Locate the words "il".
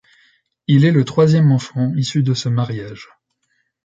0.65-0.83